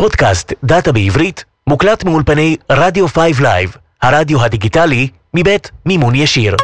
[0.00, 6.56] פודקאסט דאטה בעברית מוקלט מאולפני רדיו 5 Live, הרדיו הדיגיטלי מבית מימון ישיר.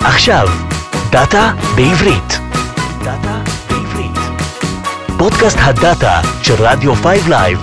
[0.00, 0.48] עכשיו,
[1.10, 2.38] דאטה בעברית.
[3.04, 4.18] דאטה בעברית.
[5.18, 7.60] פודקאסט הדאטה של רדיו 5 Live.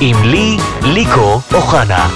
[0.00, 2.08] עם לי, ליקו אוחנה.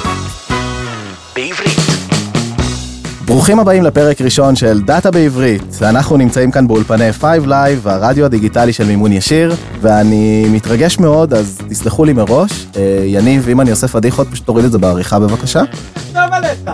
[3.33, 5.83] ברוכים הבאים לפרק ראשון של דאטה בעברית.
[5.83, 11.59] אנחנו נמצאים כאן באולפני 5 Live, הרדיו הדיגיטלי של מימון ישיר, ואני מתרגש מאוד, אז
[11.69, 12.67] תסלחו לי מראש.
[12.77, 15.63] אה, יניב, אם אני עושה פדיחות, פשוט תוריד את זה בעריכה בבקשה.
[16.13, 16.71] טוב עליך.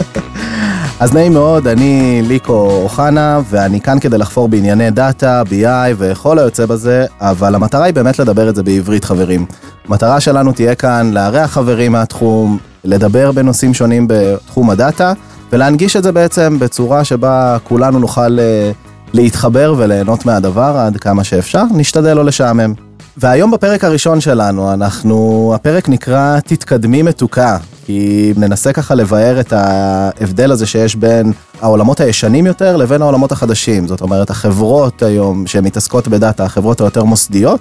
[1.00, 6.66] אז נעים מאוד, אני ליקו אוחנה, ואני כאן כדי לחפור בענייני דאטה, BI וכל היוצא
[6.66, 9.46] בזה, אבל המטרה היא באמת לדבר את זה בעברית, חברים.
[9.88, 15.12] המטרה שלנו תהיה כאן לארח חברים מהתחום, לדבר בנושאים שונים בתחום הדאטה,
[15.52, 18.70] ולהנגיש את זה בעצם בצורה שבה כולנו נוכל אה,
[19.12, 22.74] להתחבר וליהנות מהדבר עד כמה שאפשר, נשתדל לא לשעמם.
[23.16, 30.52] והיום בפרק הראשון שלנו, אנחנו, הפרק נקרא תתקדמי מתוקה, כי ננסה ככה לבאר את ההבדל
[30.52, 33.86] הזה שיש בין העולמות הישנים יותר לבין העולמות החדשים.
[33.86, 37.60] זאת אומרת, החברות היום שמתעסקות בדאטה, החברות היותר מוסדיות,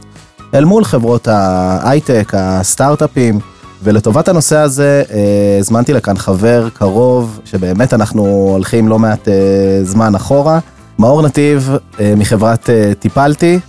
[0.54, 3.40] אל מול חברות ההייטק, הסטארט-אפים.
[3.84, 8.22] ולטובת הנושא הזה אה, הזמנתי לכאן חבר קרוב, שבאמת אנחנו
[8.54, 10.60] הולכים לא מעט אה, זמן אחורה,
[11.00, 13.60] מאור נתיב אה, מחברת טיפלתי.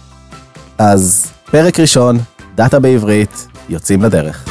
[0.79, 2.19] אז פרק ראשון,
[2.55, 4.49] דאטה בעברית, יוצאים לדרך.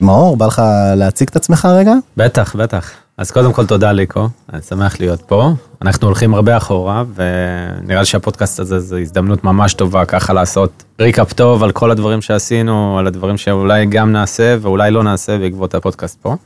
[0.00, 0.62] מאור, בא לך
[0.96, 1.94] להציג את עצמך רגע?
[2.16, 2.99] בטח, בטח.
[3.20, 5.50] אז קודם כל תודה ליקו, אני שמח להיות פה.
[5.82, 11.32] אנחנו הולכים הרבה אחורה, ונראה לי שהפודקאסט הזה זו הזדמנות ממש טובה ככה לעשות recap
[11.32, 16.18] טוב על כל הדברים שעשינו, על הדברים שאולי גם נעשה ואולי לא נעשה בעקבות הפודקאסט
[16.22, 16.36] פה.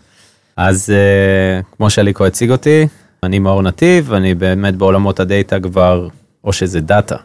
[0.56, 2.86] אז uh, כמו שליקו הציג אותי,
[3.22, 6.08] אני מאור נתיב, אני באמת בעולמות הדאטה כבר,
[6.44, 7.16] או שזה דאטה,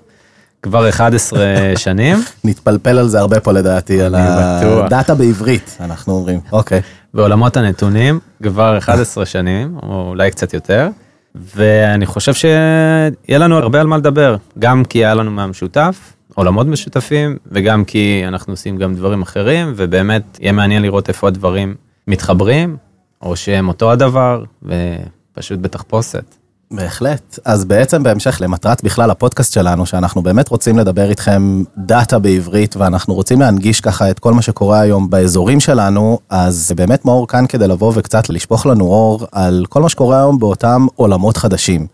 [0.61, 1.39] כבר 11
[1.75, 2.23] שנים.
[2.43, 6.39] נתפלפל על זה הרבה פה לדעתי, על הדאטה בעברית, אנחנו אומרים.
[6.51, 6.81] אוקיי.
[7.13, 10.89] בעולמות הנתונים כבר 11 שנים, או אולי קצת יותר,
[11.35, 17.37] ואני חושב שיהיה לנו הרבה על מה לדבר, גם כי היה לנו מהמשותף, עולמות משותפים,
[17.51, 21.75] וגם כי אנחנו עושים גם דברים אחרים, ובאמת יהיה מעניין לראות איפה הדברים
[22.07, 22.77] מתחברים,
[23.21, 26.35] או שהם אותו הדבר, ופשוט בתחפושת.
[26.71, 27.39] בהחלט.
[27.45, 33.13] אז בעצם בהמשך למטרת בכלל הפודקאסט שלנו, שאנחנו באמת רוצים לדבר איתכם דאטה בעברית, ואנחנו
[33.13, 37.67] רוצים להנגיש ככה את כל מה שקורה היום באזורים שלנו, אז באמת מאור כאן כדי
[37.67, 41.87] לבוא וקצת לשפוך לנו אור על כל מה שקורה היום באותם עולמות חדשים.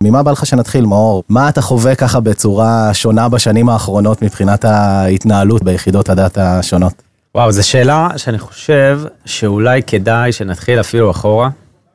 [0.00, 1.24] ממה בא לך שנתחיל, מאור?
[1.28, 6.92] מה אתה חווה ככה בצורה שונה בשנים האחרונות מבחינת ההתנהלות ביחידות הדאטה השונות?
[7.34, 11.48] וואו, זו שאלה שאני חושב שאולי כדאי שנתחיל אפילו אחורה.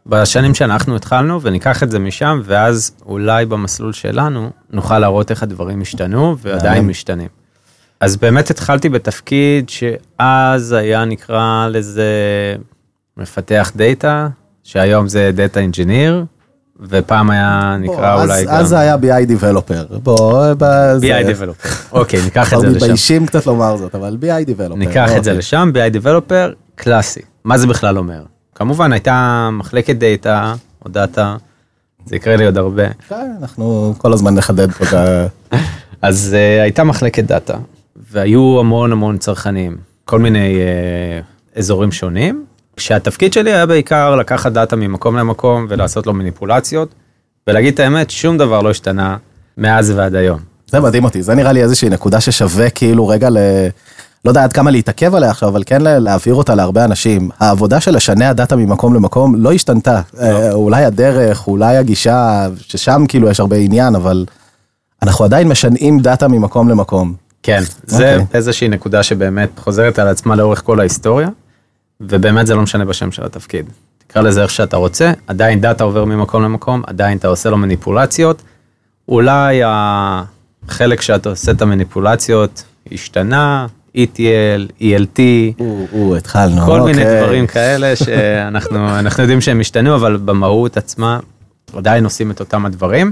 [0.05, 5.81] בשנים שאנחנו התחלנו וניקח את זה משם ואז אולי במסלול שלנו נוכל להראות איך הדברים
[5.81, 7.27] השתנו ועדיין משתנים.
[7.99, 12.05] אז באמת התחלתי בתפקיד שאז היה נקרא לזה
[13.17, 14.27] מפתח דאטה
[14.63, 16.25] שהיום זה data engineer
[16.89, 18.53] ופעם היה נקרא בוא, אולי אז, גם...
[18.53, 19.97] אז זה היה BI Developer.
[19.97, 21.21] בוא, BI זה...
[21.31, 21.69] Developer.
[21.91, 22.75] אוקיי, ניקח את זה לשם.
[22.75, 24.75] מתביישים קצת לומר זאת, אבל BI Developer.
[24.75, 25.37] ניקח את זה אוקיי.
[25.37, 27.21] לשם, BI Developer קלאסי.
[27.43, 28.23] מה זה בכלל אומר?
[28.55, 30.53] כמובן הייתה מחלקת דאטה
[30.85, 31.35] או דאטה,
[32.05, 32.89] זה יקרה לי עוד הרבה.
[33.09, 35.27] כן, אנחנו כל הזמן נחדד פה את ה...
[36.01, 37.57] אז uh, הייתה מחלקת דאטה,
[38.11, 40.55] והיו המון המון צרכנים, כל מיני
[41.55, 46.89] uh, אזורים שונים, כשהתפקיד שלי היה בעיקר לקחת דאטה ממקום למקום ולעשות לו מניפולציות,
[47.47, 49.17] ולהגיד את האמת, שום דבר לא השתנה
[49.57, 50.39] מאז ועד היום.
[50.67, 53.37] זה מדהים אותי, זה נראה לי איזושהי נקודה ששווה כאילו רגע ל...
[54.25, 57.29] לא יודע עד כמה להתעכב עליה עכשיו, אבל כן להעביר אותה להרבה אנשים.
[57.39, 60.01] העבודה של לשנע דאטה ממקום למקום לא השתנתה.
[60.13, 60.21] לא.
[60.21, 64.25] אה, אולי הדרך, אולי הגישה, ששם כאילו יש הרבה עניין, אבל
[65.01, 67.13] אנחנו עדיין משנעים דאטה ממקום למקום.
[67.43, 68.21] כן, זה okay.
[68.33, 71.29] איזושהי נקודה שבאמת חוזרת על עצמה לאורך כל ההיסטוריה,
[72.01, 73.65] ובאמת זה לא משנה בשם של התפקיד.
[74.07, 78.41] תקרא לזה איך שאתה רוצה, עדיין דאטה עובר ממקום למקום, עדיין אתה עושה לו מניפולציות.
[79.07, 83.67] אולי החלק שאתה עושה את המניפולציות השתנה,
[83.97, 85.19] ETL, ELT,
[85.93, 87.21] או, התחלנו, כל מיני אוקיי.
[87.23, 91.19] דברים כאלה שאנחנו יודעים שהם השתנו, אבל במהות עצמה
[91.73, 93.11] עדיין עושים את אותם הדברים.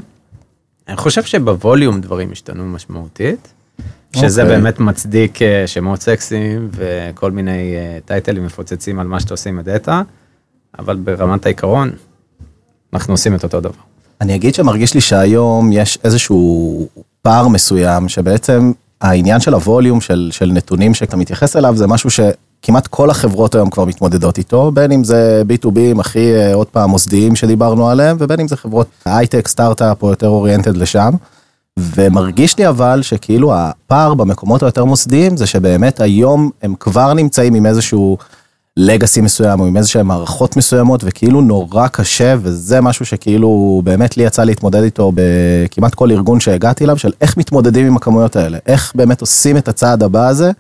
[0.88, 3.54] אני חושב שבווליום דברים השתנו משמעותית,
[4.16, 4.58] שזה אוקיי.
[4.58, 9.60] באמת מצדיק אה, שמות סקסיים וכל מיני אה, טייטלים מפוצצים על מה שאתה עושה עם
[9.60, 10.02] הדאטה,
[10.80, 11.92] אבל ברמת העיקרון,
[12.94, 13.82] אנחנו עושים את אותו דבר.
[14.22, 16.88] אני אגיד שמרגיש לי שהיום יש איזשהו
[17.22, 22.10] פער מסוים שבעצם העניין של הווליום של, של נתונים שאתה מתייחס אליו זה משהו
[22.62, 26.90] כמעט כל החברות היום כבר מתמודדות איתו, בין אם זה B2B, הכי אה, עוד פעם
[26.90, 31.12] מוסדיים שדיברנו עליהם, ובין אם זה חברות הייטק, סטארט-אפ או יותר אוריינטד לשם.
[31.80, 37.66] ומרגיש לי אבל שכאילו הפער במקומות היותר מוסדיים זה שבאמת היום הם כבר נמצאים עם
[37.66, 38.18] איזשהו
[38.78, 44.18] לגאסי מסוים או עם איזה שהם מערכות מסוימות וכאילו נורא קשה וזה משהו שכאילו באמת
[44.18, 48.58] לי יצא להתמודד איתו בכמעט כל ארגון שהגעתי אליו של איך מתמודדים עם הכמויות האלה,
[48.68, 50.52] איך באמת עושים את הצעד הבא הזה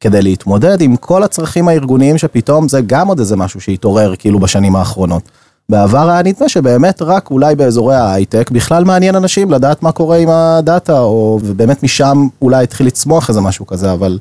[0.00, 4.76] כדי להתמודד עם כל הצרכים הארגוניים שפתאום זה גם עוד איזה משהו שהתעורר כאילו בשנים
[4.76, 5.22] האחרונות.
[5.68, 10.28] בעבר היה נדמה שבאמת רק אולי באזורי ההייטק בכלל מעניין אנשים לדעת מה קורה עם
[10.28, 14.18] הדאטה, או ובאמת משם אולי התחיל לצמוח איזה משהו כזה, אבל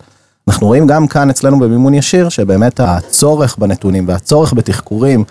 [0.47, 5.23] אנחנו רואים גם כאן אצלנו במימון ישיר, שבאמת הצורך בנתונים והצורך בתחקורים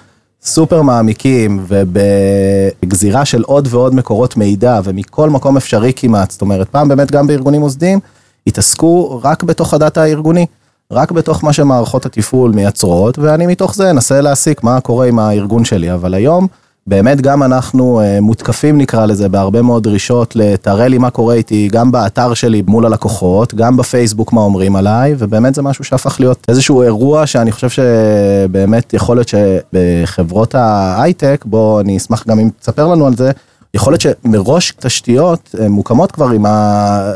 [0.42, 6.88] סופר מעמיקים ובגזירה של עוד ועוד מקורות מידע ומכל מקום אפשרי כמעט, זאת אומרת פעם
[6.88, 8.00] באמת גם בארגונים מוסדיים,
[8.46, 10.46] התעסקו רק בתוך הדאטה הארגוני.
[10.90, 15.64] רק בתוך מה שמערכות התפעול מייצרות, ואני מתוך זה אנסה להסיק מה קורה עם הארגון
[15.64, 16.46] שלי, אבל היום
[16.86, 21.68] באמת גם אנחנו אה, מותקפים נקרא לזה בהרבה מאוד דרישות לתראה לי מה קורה איתי
[21.72, 26.44] גם באתר שלי מול הלקוחות, גם בפייסבוק מה אומרים עליי, ובאמת זה משהו שהפך להיות
[26.48, 32.86] איזשהו אירוע שאני חושב שבאמת יכול להיות שבחברות ההייטק, בוא אני אשמח גם אם תספר
[32.86, 33.30] לנו על זה,
[33.74, 37.12] יכול להיות שמראש תשתיות אה, מוקמות כבר עם ה...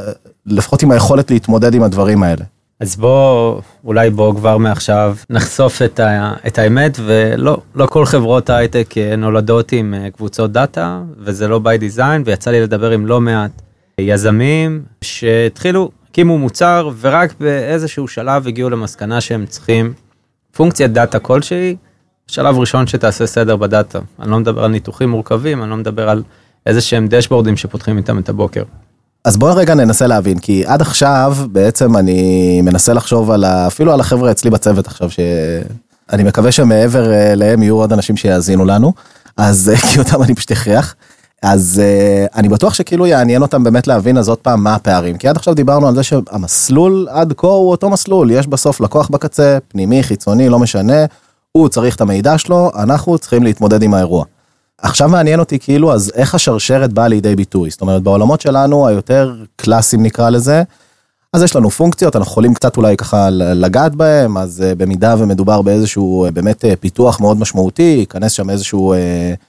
[0.47, 2.45] לפחות עם היכולת להתמודד עם הדברים האלה.
[2.81, 8.51] אז בוא, אולי בוא כבר מעכשיו נחשוף את, ה, את האמת, ולא לא כל חברות
[8.51, 13.07] ההייטק אה, נולדות עם אה, קבוצות דאטה, וזה לא by design, ויצא לי לדבר עם
[13.07, 13.51] לא מעט
[14.01, 19.93] יזמים שהתחילו, הקימו מוצר, ורק באיזשהו שלב הגיעו למסקנה שהם צריכים
[20.57, 21.77] פונקציית דאטה כלשהי,
[22.27, 23.99] שלב ראשון שתעשה סדר בדאטה.
[24.21, 26.23] אני לא מדבר על ניתוחים מורכבים, אני לא מדבר על
[26.67, 28.63] איזה שהם דשבורדים שפותחים איתם את הבוקר.
[29.25, 33.67] אז בוא רגע ננסה להבין, כי עד עכשיו בעצם אני מנסה לחשוב על ה...
[33.67, 38.65] אפילו על החבר'ה אצלי בצוות עכשיו, שאני מקווה שמעבר אה, להם יהיו עוד אנשים שיאזינו
[38.65, 38.93] לנו,
[39.37, 40.95] אז אה, כי אותם אני פשוט הכריח.
[41.43, 45.29] אז uh, אני בטוח שכאילו יעניין אותם באמת להבין אז עוד פעם מה הפערים, כי
[45.29, 49.59] עד עכשיו דיברנו על זה שהמסלול עד כה הוא אותו מסלול, יש בסוף לקוח בקצה,
[49.69, 51.05] פנימי, חיצוני, לא משנה,
[51.53, 54.25] הוא צריך את המידע שלו, אנחנו צריכים להתמודד עם האירוע.
[54.83, 59.35] עכשיו מעניין אותי כאילו אז איך השרשרת באה לידי ביטוי זאת אומרת בעולמות שלנו היותר
[59.57, 60.63] קלאסיים נקרא לזה.
[61.33, 65.63] אז יש לנו פונקציות אנחנו יכולים קצת אולי ככה לגעת בהם אז uh, במידה ומדובר
[65.63, 68.95] באיזשהו uh, באמת uh, פיתוח מאוד משמעותי ייכנס שם איזשהו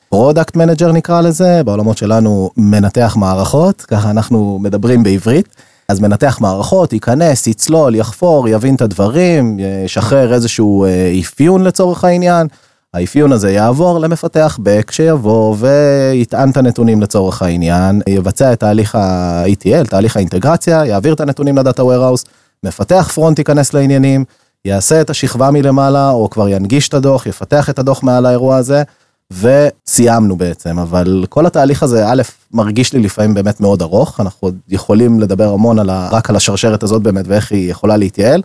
[0.10, 5.48] product manager נקרא לזה בעולמות שלנו מנתח מערכות ככה אנחנו מדברים בעברית.
[5.88, 10.86] אז מנתח מערכות ייכנס יצלול יחפור יבין את הדברים ישחרר איזשהו
[11.22, 12.48] אפיון לצורך העניין.
[12.94, 19.88] האפיון הזה יעבור למפתח back שיבוא ויטען את הנתונים לצורך העניין, יבצע את תהליך ה-ETL,
[19.90, 22.26] תהליך האינטגרציה, יעביר את הנתונים לדאטה warehouse,
[22.64, 24.26] מפתח פרונט ייכנס לעניינים,
[24.66, 28.84] יעשה את השכבה מלמעלה או כבר ינגיש את הדוח, יפתח את הדוח מעל האירוע הזה,
[29.32, 32.22] וסיימנו בעצם, אבל כל התהליך הזה, א',
[32.54, 36.84] מרגיש לי לפעמים באמת מאוד ארוך, אנחנו יכולים לדבר המון על ה, רק על השרשרת
[36.84, 38.42] הזאת באמת ואיך היא יכולה להתייעל.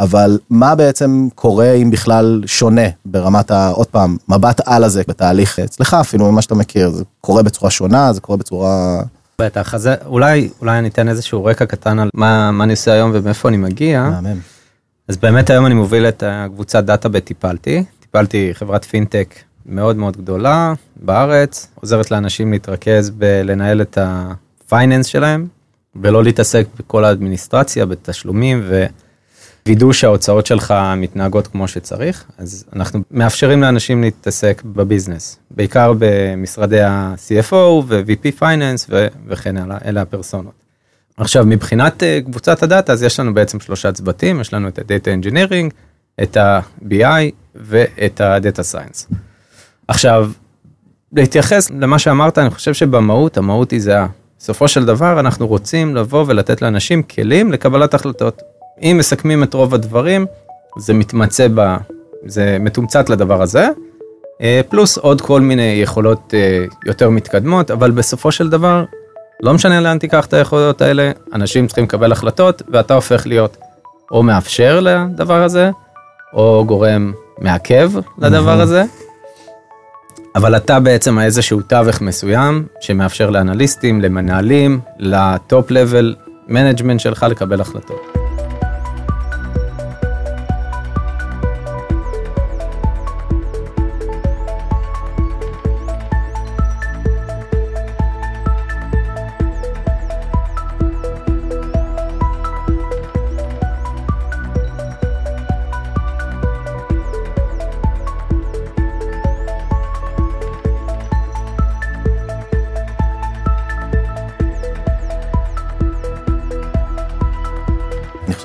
[0.00, 3.68] אבל מה בעצם קורה אם בכלל שונה ברמת ה...
[3.68, 8.12] עוד פעם, מבט על הזה בתהליך אצלך אפילו ממה שאתה מכיר, זה קורה בצורה שונה,
[8.12, 9.02] זה קורה בצורה...
[9.38, 13.10] בטח, אז אולי, אולי אני אתן איזשהו רקע קטן על מה, מה אני עושה היום
[13.14, 14.02] ומאיפה אני מגיע.
[14.02, 14.38] מהמם.
[15.08, 19.34] אז באמת היום אני מוביל את הקבוצת דאטה ב Tipalti, Tipalti חברת פינטק
[19.66, 25.46] מאוד מאוד גדולה בארץ, עוזרת לאנשים להתרכז בלנהל את ה finance שלהם,
[25.96, 28.86] ולא להתעסק בכל האדמיניסטרציה, בתשלומים ו...
[29.66, 37.54] וידוא שההוצאות שלך מתנהגות כמו שצריך, אז אנחנו מאפשרים לאנשים להתעסק בביזנס, בעיקר במשרדי ה-CFO
[37.86, 40.52] ו-VP Finance ו- וכן הלאה, אלה הפרסונות.
[41.16, 45.24] עכשיו מבחינת uh, קבוצת הדאטה אז יש לנו בעצם שלושה צוותים, יש לנו את ה-Data
[45.24, 45.74] Engineering,
[46.22, 49.14] את ה-BI ואת ה-Data Science.
[49.88, 50.30] עכשיו,
[51.12, 54.06] להתייחס למה שאמרת, אני חושב שבמהות, המהות היא זהה.
[54.38, 58.42] בסופו של דבר אנחנו רוצים לבוא ולתת לאנשים כלים לקבלת החלטות.
[58.82, 60.26] אם מסכמים את רוב הדברים,
[60.78, 61.76] זה מתמצא ב...
[62.26, 63.68] זה מתומצת לדבר הזה,
[64.42, 68.84] אה, פלוס עוד כל מיני יכולות אה, יותר מתקדמות, אבל בסופו של דבר,
[69.42, 73.56] לא משנה לאן תיקח את היכולות האלה, אנשים צריכים לקבל החלטות, ואתה הופך להיות
[74.10, 75.70] או מאפשר לדבר הזה,
[76.32, 78.84] או גורם מעכב לדבר הזה.
[80.36, 86.14] אבל אתה בעצם איזשהו תווך מסוים שמאפשר לאנליסטים, למנהלים, ל top level
[86.48, 88.19] management שלך לקבל החלטות.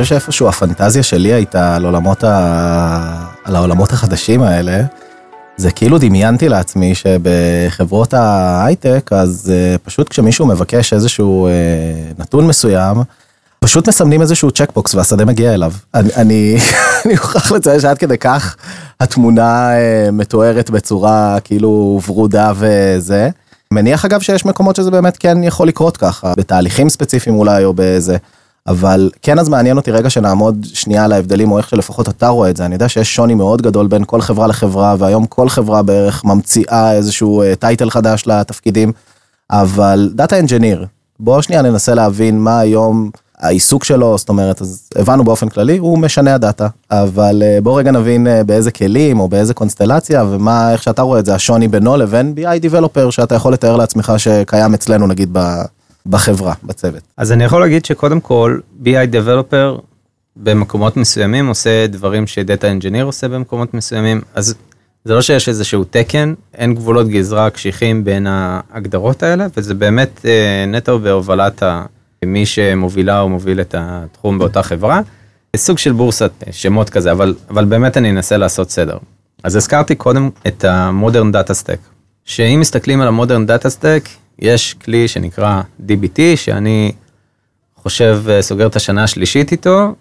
[0.05, 3.25] חושב שאיפשהו הפנטזיה שלי הייתה על עולמות, ה...
[3.43, 4.81] על העולמות החדשים האלה.
[5.57, 12.97] זה כאילו דמיינתי לעצמי שבחברות ההייטק, אז uh, פשוט כשמישהו מבקש איזשהו uh, נתון מסוים,
[13.59, 15.71] פשוט מסמנים איזשהו צ'קבוקס והשדה מגיע אליו.
[15.93, 16.57] אני, אני,
[17.11, 18.55] מוכרח לציין שעד כדי כך
[18.99, 23.29] התמונה uh, מתוארת בצורה כאילו ורודה וזה.
[23.71, 28.17] מניח אגב שיש מקומות שזה באמת כן יכול לקרות ככה, בתהליכים ספציפיים אולי או באיזה.
[28.67, 32.49] אבל כן אז מעניין אותי רגע שנעמוד שנייה על ההבדלים או איך שלפחות אתה רואה
[32.49, 35.83] את זה, אני יודע שיש שוני מאוד גדול בין כל חברה לחברה והיום כל חברה
[35.83, 38.91] בערך ממציאה איזשהו טייטל חדש לתפקידים,
[39.51, 40.85] אבל data engineer,
[41.19, 45.97] בוא שנייה ננסה להבין מה היום העיסוק שלו, זאת אומרת, אז הבנו באופן כללי, הוא
[45.97, 51.19] משנה הדאטה, אבל בוא רגע נבין באיזה כלים או באיזה קונסטלציה ומה, איך שאתה רואה
[51.19, 55.61] את זה, השוני בינו לבין BI Developer שאתה יכול לתאר לעצמך שקיים אצלנו נגיד ב...
[56.05, 57.01] בחברה, בצוות.
[57.17, 59.81] אז אני יכול להגיד שקודם כל, BI Developer
[60.35, 64.55] במקומות מסוימים עושה דברים שדאטה אנג'יניר עושה במקומות מסוימים, אז
[65.05, 70.65] זה לא שיש איזשהו תקן, אין גבולות גזרה קשיחים בין ההגדרות האלה, וזה באמת אה,
[70.67, 71.63] נטו בהובלת
[72.25, 75.01] מי שמובילה או מוביל את התחום באותה חברה.
[75.55, 78.97] סוג של בורסת שמות כזה, אבל, אבל באמת אני אנסה לעשות סדר.
[79.43, 81.94] אז הזכרתי קודם את ה-Modern Data Stack,
[82.25, 86.91] שאם מסתכלים על ה-Modern Data Stack, יש כלי שנקרא DBT, שאני
[87.75, 89.93] חושב אה, סוגר את השנה השלישית איתו,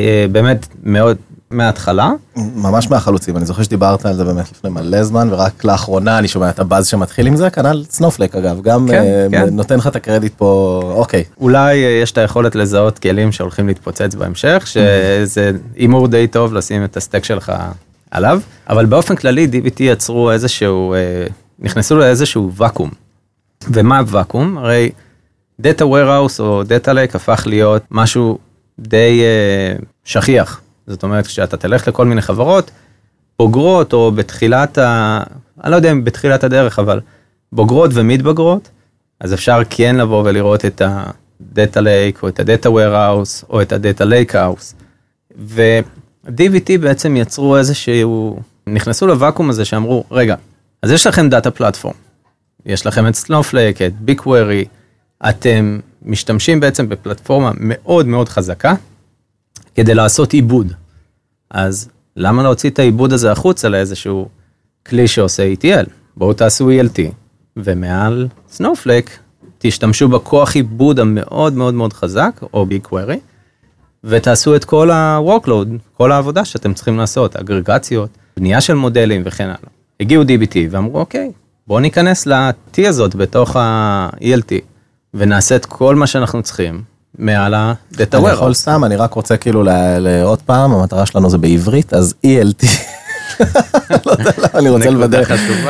[0.00, 1.16] אה, באמת מאוד
[1.50, 2.10] מההתחלה.
[2.36, 6.50] ממש מהחלוצים, אני זוכר שדיברת על זה באמת לפני מלא זמן, ורק לאחרונה אני שומע
[6.50, 9.54] את הבאז שמתחיל עם זה, כנ"ל סנופלק אגב, גם כן, uh, כן.
[9.54, 11.24] נותן לך את הקרדיט פה, אוקיי.
[11.40, 16.96] אולי יש את היכולת לזהות כלים שהולכים להתפוצץ בהמשך, שזה הימור די טוב לשים את
[16.96, 17.52] הסטק שלך
[18.10, 20.94] עליו, אבל באופן כללי DBT יצרו איזשהו,
[21.58, 22.90] נכנסו לאיזשהו ואקום.
[23.68, 24.58] ומה ואקום?
[24.58, 24.90] הרי
[25.62, 28.38] Data Warehouse או Data Lake הפך להיות משהו
[28.78, 29.22] די
[29.78, 30.60] uh, שכיח.
[30.86, 32.70] זאת אומרת, כשאתה תלך לכל מיני חברות,
[33.38, 35.20] בוגרות או בתחילת ה...
[35.64, 37.00] אני לא יודע אם בתחילת הדרך, אבל
[37.52, 38.68] בוגרות ומתבגרות,
[39.20, 44.04] אז אפשר כן לבוא ולראות את ה-Data Lake או את ה-Data Warehouse או את ה-Data
[44.04, 44.74] Lake House.
[45.38, 50.34] ו-DBT בעצם יצרו איזשהו, נכנסו לוואקום הזה שאמרו, רגע,
[50.82, 51.94] אז יש לכם data platform.
[52.66, 54.64] יש לכם את Snowflake, את BigQuery,
[55.28, 58.74] אתם משתמשים בעצם בפלטפורמה מאוד מאוד חזקה
[59.74, 60.72] כדי לעשות עיבוד.
[61.50, 64.28] אז למה להוציא את העיבוד הזה החוצה לאיזשהו
[64.86, 65.90] כלי שעושה ETL?
[66.16, 66.98] בואו תעשו ELT,
[67.56, 69.18] ומעל Snowflake
[69.58, 73.20] תשתמשו בכוח עיבוד המאוד מאוד מאוד חזק, או BigQuery,
[74.04, 79.77] ותעשו את כל ה-workload, כל העבודה שאתם צריכים לעשות, אגרגציות, בנייה של מודלים וכן הלאה.
[80.00, 81.30] הגיעו DBT ואמרו, אוקיי,
[81.66, 84.52] בואו ניכנס ל-T הזאת בתוך ה-ELT,
[85.14, 86.82] ונעשה את כל מה שאנחנו צריכים
[87.18, 88.16] מעל ה-Data Warehouse.
[88.16, 89.64] אני יכול סתם, אני רק רוצה כאילו
[89.98, 92.66] לעוד פעם, המטרה שלנו זה בעברית, אז ELT.
[94.06, 95.22] לא יודע למה, אני רוצה לוודא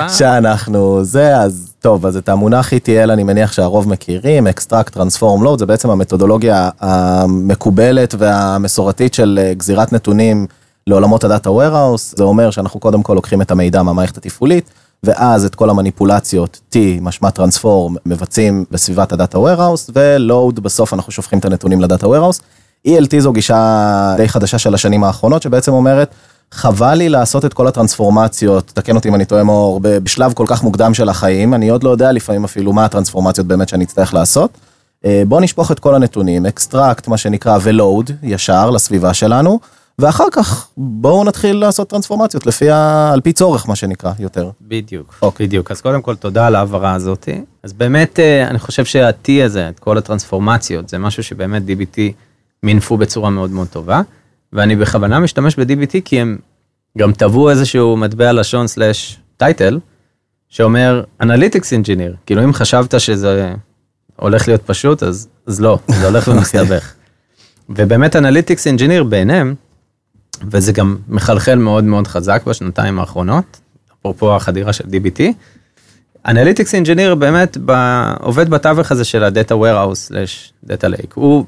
[0.09, 5.59] שאנחנו זה, אז טוב, אז את המונח ETL אני מניח שהרוב מכירים, Extract Transform Load,
[5.59, 10.47] זה בעצם המתודולוגיה המקובלת והמסורתית של גזירת נתונים
[10.89, 14.71] לעולמות ה data warehouse, זה אומר שאנחנו קודם כל לוקחים את המידע מהמערכת התפעולית,
[15.05, 20.95] ואז את כל המניפולציות T, משמע transform, מבצעים בסביבת ה data warehouse, ו load בסוף
[20.95, 22.41] אנחנו שופכים את הנתונים ל data warehouse.
[22.89, 26.15] ELT זו גישה די חדשה של השנים האחרונות, שבעצם אומרת,
[26.53, 30.63] חבל לי לעשות את כל הטרנספורמציות, תקן אותי אם אני טועה מאור, בשלב כל כך
[30.63, 34.51] מוקדם של החיים, אני עוד לא יודע לפעמים אפילו מה הטרנספורמציות באמת שאני אצטרך לעשות.
[35.05, 39.61] אה, בוא נשפוך את כל הנתונים, extract, מה שנקרא, ו load, ישר לסביבה שלנו.
[39.99, 43.11] ואחר כך בואו נתחיל לעשות טרנספורמציות לפי ה...
[43.13, 44.51] על פי צורך מה שנקרא יותר.
[44.63, 45.23] בדיוק, okay.
[45.23, 45.47] אוקיי.
[45.47, 45.71] בדיוק.
[45.71, 47.29] אז קודם כל תודה על ההעברה הזאת.
[47.63, 51.99] אז באמת אה, אני חושב שה-T הזה, את כל הטרנספורמציות, זה משהו שבאמת DBT
[52.63, 54.01] מינפו בצורה מאוד מאוד טובה.
[54.53, 56.39] ואני בכוונה משתמש ב-DBT כי הם
[56.99, 59.79] גם טבעו איזשהו מטבע לשון slash טייטל,
[60.49, 62.17] שאומר analytics engineer.
[62.27, 63.55] כאילו אם חשבת שזה
[64.17, 66.93] הולך להיות פשוט, אז, אז לא, זה הולך ומסתבך.
[67.69, 69.55] ובאמת analytics engineer בעיניהם,
[70.51, 73.61] וזה גם מחלחל מאוד מאוד חזק בשנתיים האחרונות,
[74.01, 75.23] אפרופו החדירה של DBT.
[76.27, 77.73] analytics engineer באמת ב,
[78.21, 81.13] עובד בתווך הזה של ה-Data Warehouse/Data Lake.
[81.15, 81.45] הוא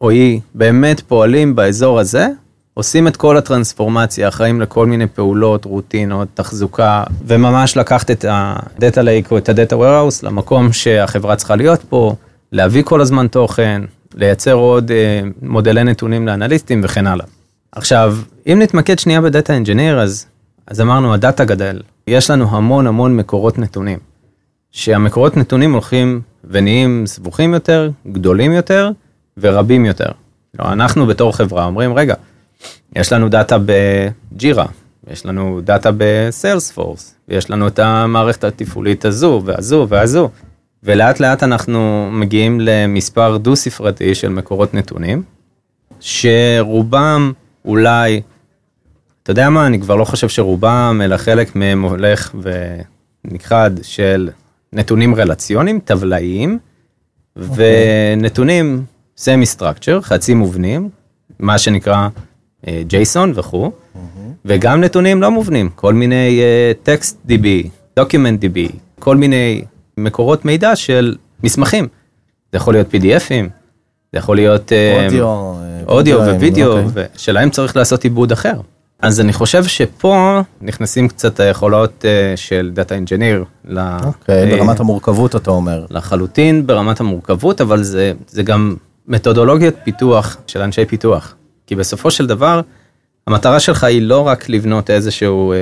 [0.00, 2.28] או היא באמת פועלים באזור הזה,
[2.74, 9.30] עושים את כל הטרנספורמציה, אחראים לכל מיני פעולות, רוטינות, תחזוקה, וממש לקחת את ה-Data Lake
[9.30, 12.14] או את ה-Data Warehouse למקום שהחברה צריכה להיות פה,
[12.52, 13.82] להביא כל הזמן תוכן,
[14.14, 17.26] לייצר עוד אה, מודלי נתונים לאנליסטים וכן הלאה.
[17.72, 20.26] עכשיו, אם נתמקד שנייה ב data engineer, אז,
[20.66, 21.80] אז אמרנו, הדאטה גדל.
[22.06, 23.98] יש לנו המון המון מקורות נתונים.
[24.72, 28.90] שהמקורות נתונים הולכים ונהיים סבוכים יותר, גדולים יותר
[29.36, 30.08] ורבים יותר.
[30.58, 32.14] לא, אנחנו בתור חברה אומרים, רגע,
[32.96, 34.66] יש לנו דאטה ב Jira,
[35.10, 40.30] יש לנו דאטה ב Salesforce, ויש לנו את המערכת התפעולית הזו והזו והזו,
[40.82, 45.22] ולאט לאט אנחנו מגיעים למספר דו ספרתי של מקורות נתונים,
[46.00, 47.32] שרובם
[47.64, 48.20] אולי,
[49.22, 52.34] אתה יודע מה, אני כבר לא חושב שרובם, אלא חלק מהם הולך
[53.24, 54.30] ונכחד של
[54.72, 56.58] נתונים רלציוניים, טבלאיים,
[57.36, 58.84] ונתונים
[59.16, 60.88] סמי סטרקצ'ר, חצי מובנים,
[61.38, 62.08] מה שנקרא
[62.86, 63.70] ג'ייסון וכו',
[64.44, 66.40] וגם נתונים לא מובנים, כל מיני
[66.82, 69.64] text uh, DB, document DB, כל מיני
[69.96, 71.88] מקורות מידע של מסמכים.
[72.52, 73.48] זה יכול להיות PDFים,
[74.12, 74.72] זה יכול להיות
[75.04, 77.04] אודיו, uh, אודיו ווידאו, אוקיי.
[77.16, 78.54] ושלהם צריך לעשות עיבוד אחר.
[79.02, 83.44] אז אני חושב שפה נכנסים קצת היכולות uh, של data engineer.
[84.04, 85.86] אוקיי, ברמת המורכבות אתה אומר.
[85.90, 88.76] לחלוטין ברמת המורכבות, אבל זה, זה גם
[89.08, 91.34] מתודולוגיית פיתוח של אנשי פיתוח.
[91.66, 92.60] כי בסופו של דבר,
[93.26, 95.54] המטרה שלך היא לא רק לבנות איזשהו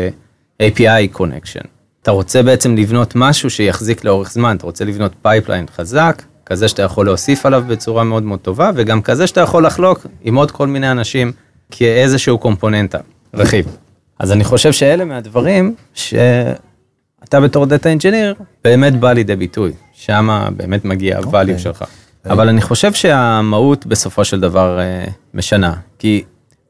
[0.58, 1.66] uh, API connection.
[2.02, 6.82] אתה רוצה בעצם לבנות משהו שיחזיק לאורך זמן, אתה רוצה לבנות pipeline חזק, כזה שאתה
[6.82, 10.66] יכול להוסיף עליו בצורה מאוד מאוד טובה, וגם כזה שאתה יכול לחלוק עם עוד כל
[10.66, 11.32] מיני אנשים
[11.70, 12.98] כאיזשהו קומפוננטה,
[13.34, 13.76] רכיב.
[14.18, 18.34] אז אני חושב שאלה מהדברים שאתה בתור data engineer
[18.64, 21.84] באמת בא לידי ביטוי, שם באמת מגיע ה value שלך.
[22.26, 26.24] אבל אני חושב שהמהות בסופו של דבר uh, משנה, כי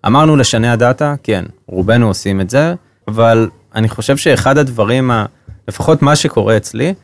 [0.07, 2.75] אמרנו לשנע דאטה, כן, רובנו עושים את זה,
[3.09, 5.25] אבל אני חושב שאחד הדברים, ה,
[5.69, 6.95] לפחות מה שקורה אצלי,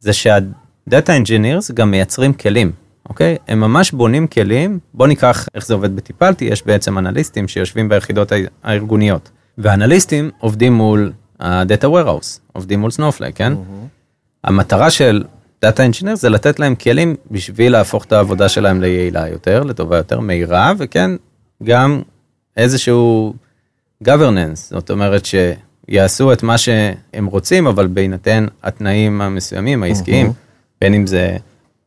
[0.00, 0.12] זה
[0.84, 2.72] שה data engineers גם מייצרים כלים,
[3.08, 3.36] אוקיי?
[3.48, 7.88] הם ממש בונים כלים, בוא ניקח איך זה עובד ב Tipalti, יש בעצם אנליסטים שיושבים
[7.88, 13.52] ביחידות הארגוניות, ואנליסטים עובדים מול ה-Data Warehouse, עובדים מול Snowflake, כן?
[13.52, 13.88] Mm-hmm.
[14.44, 15.24] המטרה של
[15.62, 20.20] data engineer זה לתת להם כלים בשביל להפוך את העבודה שלהם ליעילה יותר, לטובה יותר,
[20.20, 21.10] מהירה, וכן,
[21.62, 22.02] גם
[22.56, 23.34] איזשהו
[24.04, 30.43] governance, זאת אומרת שיעשו את מה שהם רוצים, אבל בהינתן התנאים המסוימים, העסקיים, mm-hmm.
[30.80, 31.36] בין אם זה,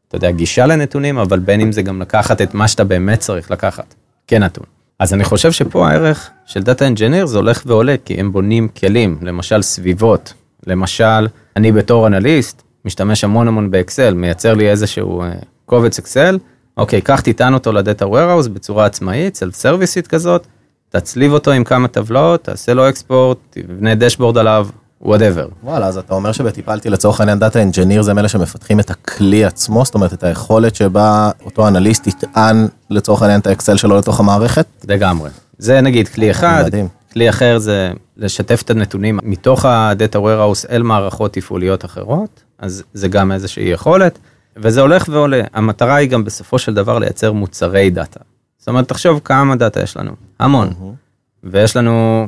[0.07, 3.51] אתה יודע, גישה לנתונים, אבל בין אם זה גם לקחת את מה שאתה באמת צריך
[3.51, 3.95] לקחת,
[4.27, 4.65] כנתון.
[4.99, 9.17] אז אני חושב שפה הערך של data engineer זה הולך ועולה, כי הם בונים כלים,
[9.21, 10.33] למשל סביבות,
[10.67, 16.39] למשל, אני בתור אנליסט, משתמש המון המון באקסל, מייצר לי איזשהו uh, קובץ אקסל,
[16.77, 20.47] אוקיי, קח תטען אותו לדאטה warehouse בצורה עצמאית, self serviceית כזאת,
[20.89, 24.67] תצליב אותו עם כמה טבלאות, תעשה לו export, תבנה dashboard עליו,
[25.01, 25.47] whatever.
[25.63, 29.85] וואלה, אז אתה אומר שב-default לצורך העניין data engineer זה אלה שמפתחים את הכלי עצמו,
[29.85, 34.65] זאת אומרת את היכולת שבה אותו אנליסט יטען לצורך העניין את האקסל שלו לתוך המערכת?
[34.87, 35.29] לגמרי.
[35.57, 36.87] זה נגיד כלי אחד, מדהים.
[37.13, 43.07] כלי אחר זה לשתף את הנתונים מתוך ה-Data Warehouse אל מערכות תפעוליות אחרות, אז זה
[43.07, 44.19] גם איזושהי יכולת,
[44.57, 45.41] וזה הולך ועולה.
[45.53, 48.19] המטרה היא גם בסופו של דבר לייצר מוצרי data.
[48.57, 50.69] זאת אומרת, תחשוב כמה data יש לנו, המון.
[50.69, 51.43] Mm-hmm.
[51.43, 52.27] ויש לנו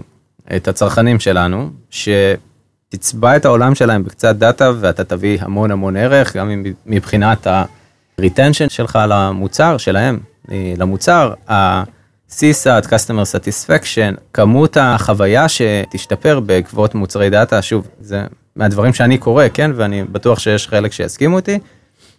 [0.55, 1.69] את הצרכנים שלנו,
[2.93, 8.99] שתצבע את העולם שלהם בקצת data ואתה תביא המון המון ערך, גם מבחינת ה-retension שלך
[9.09, 10.19] למוצר שלהם,
[10.77, 11.33] למוצר.
[12.29, 18.23] CSAT, Customer Satisfaction, כמות החוויה שתשתפר בעקבות מוצרי data, שוב, זה
[18.55, 21.59] מהדברים שאני קורא, כן, ואני בטוח שיש חלק שיסכימו אותי.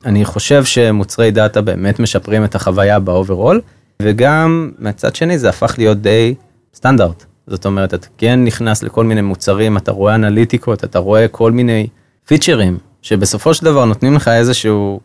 [0.05, 3.61] אני חושב שמוצרי data באמת משפרים את החוויה באוברול,
[4.03, 6.35] וגם מהצד שני זה הפך להיות די
[6.75, 7.25] סטנדרט.
[7.47, 11.87] זאת אומרת, אתה כן נכנס לכל מיני מוצרים, אתה רואה אנליטיקות, אתה רואה כל מיני
[12.27, 15.01] featureים, שבסופו של דבר נותנים לך איזשהו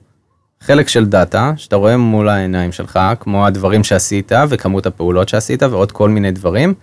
[0.62, 5.91] חלק של data שאתה רואה מול העיניים שלך, כמו הדברים שעשית וכמות הפעולות שעשית ועוד
[5.91, 6.74] כל מיני דברים.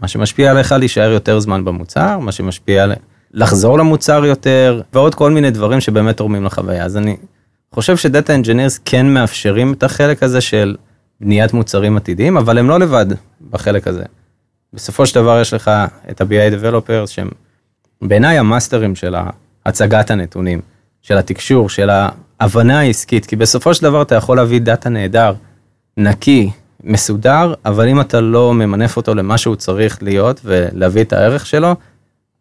[0.00, 2.92] מה שמשפיע עליך להישאר יותר זמן במוצר, מה שמשפיע על
[3.32, 6.84] לחזור למוצר יותר ועוד כל מיני דברים שבאמת תורמים לחוויה.
[6.84, 7.16] אז אני
[7.74, 10.76] חושב ש-data engineers כן מאפשרים את החלק הזה של
[11.20, 13.06] בניית מוצרים עתידיים, אבל הם לא לבד
[13.50, 14.04] בחלק הזה.
[14.72, 15.70] בסופו של דבר יש לך
[16.10, 17.28] את ה-BI Developers שהם
[18.02, 19.14] בעיניי ה-masterים של
[19.66, 20.60] הצגת הנתונים,
[21.02, 21.90] של התקשור, של
[22.40, 25.32] ההבנה העסקית, כי בסופו של דבר אתה יכול להביא data נהדר,
[25.96, 26.50] נקי,
[26.84, 31.76] מסודר, אבל אם אתה לא ממנף אותו למה שהוא צריך להיות ולהביא את הערך שלו,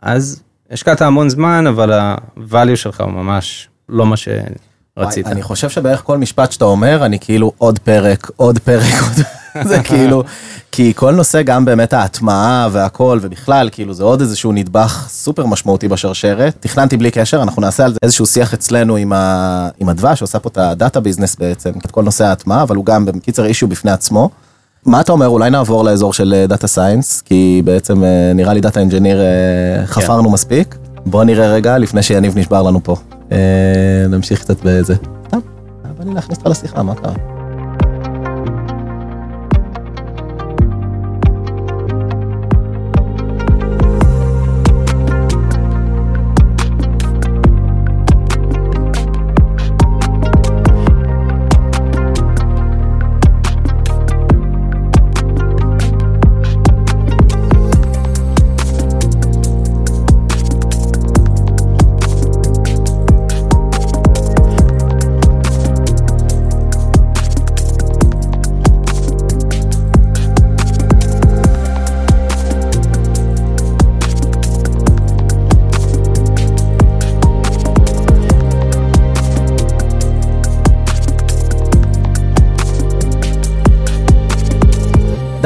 [0.01, 5.27] אז השקעת המון זמן, אבל ה-value שלך הוא ממש לא מה שרצית.
[5.27, 9.25] אני חושב שבערך כל משפט שאתה אומר, אני כאילו עוד פרק, עוד פרק, עוד...
[9.69, 10.23] זה כאילו,
[10.71, 15.87] כי כל נושא, גם באמת ההטמעה והכל, ובכלל, כאילו זה עוד איזשהו נדבך סופר משמעותי
[15.87, 16.55] בשרשרת.
[16.59, 19.69] תכננתי בלי קשר, אנחנו נעשה על זה איזשהו שיח אצלנו עם, ה...
[19.79, 23.05] עם הדבש, שעושה פה את הדאטה ביזנס בעצם, את כל נושא ההטמעה, אבל הוא גם
[23.05, 24.29] בקיצר אישיו בפני עצמו.
[24.85, 28.79] מה אתה אומר, אולי נעבור לאזור של data science, כי בעצם אה, נראה לי data
[28.79, 30.33] engineer אה, חפרנו כן.
[30.33, 30.75] מספיק.
[31.05, 32.95] בוא נראה רגע, לפני שיניב נשבר לנו פה.
[33.31, 33.37] אה,
[34.09, 34.95] נמשיך קצת בזה.
[35.29, 35.41] טוב,
[36.05, 37.36] לי להכניס אותך לשיחה, מה קרה?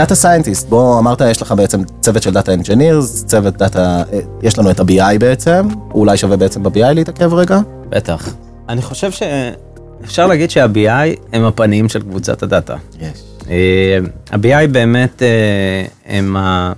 [0.02, 4.04] data scientist, בוא אמרת יש לך בעצם צוות של data engineers, צוות data,
[4.42, 7.60] יש לנו את ה-BI בעצם, אולי שווה בעצם ב-BI להתעכב רגע?
[7.90, 8.34] בטח.
[8.70, 12.76] אני חושב שאפשר להגיד שה-BI הם הפנים של קבוצת ה-data.
[13.00, 13.24] יש.
[13.50, 13.98] אה,
[14.32, 16.74] ה-BI באמת אה, הם ה...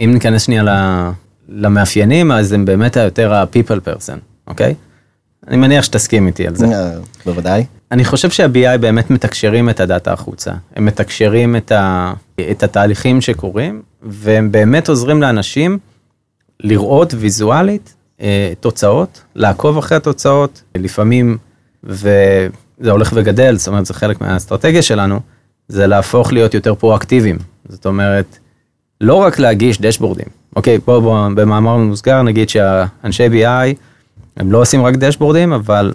[0.00, 0.62] אם ניכנס שנייה
[1.48, 4.74] למאפיינים, אז הם באמת היותר ה-people person, אוקיי?
[5.48, 6.66] אני מניח שתסכים איתי על זה.
[6.66, 6.90] אה,
[7.26, 7.64] בוודאי.
[7.92, 10.52] אני חושב שה-BI באמת מתקשרים את הדאטה החוצה.
[10.76, 12.12] הם מתקשרים את, ה...
[12.50, 15.78] את התהליכים שקורים, והם באמת עוזרים לאנשים
[16.60, 17.94] לראות ויזואלית
[18.60, 21.38] תוצאות, לעקוב אחרי התוצאות, לפעמים,
[21.84, 25.20] וזה הולך וגדל, זאת אומרת, זה חלק מהאסטרטגיה שלנו.
[25.68, 27.38] זה להפוך להיות יותר פרואקטיביים.
[27.68, 28.38] זאת אומרת,
[29.00, 30.26] לא רק להגיש דשבורדים.
[30.56, 33.74] אוקיי, בוא, במאמר מוסגר נגיד שהאנשי BI
[34.36, 35.92] הם לא עושים רק דשבורדים, אבל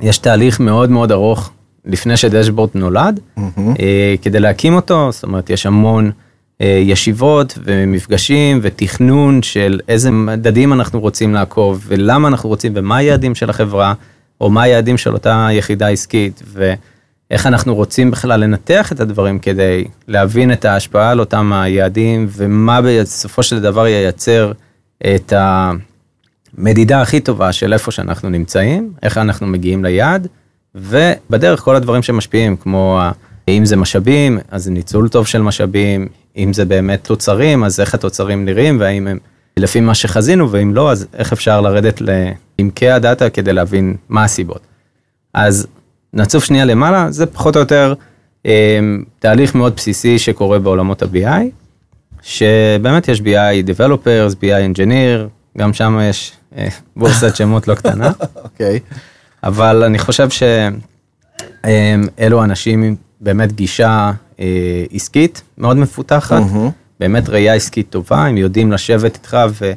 [0.00, 1.50] יש תהליך מאוד מאוד ארוך
[1.84, 3.60] לפני שדשבורד נולד, mm-hmm.
[4.22, 6.10] כדי להקים אותו, זאת אומרת, יש המון
[6.60, 13.34] אה, ישיבות ומפגשים ותכנון של איזה מדדים אנחנו רוצים לעקוב, ולמה אנחנו רוצים, ומה היעדים
[13.34, 13.94] של החברה,
[14.40, 16.42] או מה היעדים של אותה יחידה עסקית.
[16.46, 16.74] ו...
[17.30, 22.80] איך אנחנו רוצים בכלל לנתח את הדברים כדי להבין את ההשפעה על אותם היעדים ומה
[22.84, 24.52] בסופו של דבר ייצר
[25.14, 25.32] את
[26.58, 30.26] המדידה הכי טובה של איפה שאנחנו נמצאים, איך אנחנו מגיעים ליעד,
[30.74, 33.00] ובדרך כל הדברים שמשפיעים, כמו
[33.48, 38.44] אם זה משאבים, אז ניצול טוב של משאבים, אם זה באמת תוצרים, אז איך התוצרים
[38.44, 39.18] נראים, והאם הם
[39.56, 44.60] לפי מה שחזינו, ואם לא, אז איך אפשר לרדת לעמקי הדאטה כדי להבין מה הסיבות.
[45.34, 45.66] אז
[46.12, 47.94] נצוף שנייה למעלה, זה פחות או יותר
[48.46, 48.80] אה,
[49.18, 51.44] תהליך מאוד בסיסי שקורה בעולמות ה-BI,
[52.22, 56.32] שבאמת יש BI Developers, BI Engineer, גם שם יש
[56.96, 58.12] בורסת שמות לא קטנה.
[58.44, 58.80] אוקיי.
[58.90, 58.94] okay.
[59.42, 60.28] אבל אני חושב
[61.64, 66.70] שאלו אנשים עם באמת גישה אה, עסקית מאוד מפותחת, mm-hmm.
[67.00, 69.72] באמת ראייה עסקית טובה, הם יודעים לשבת איתך ו...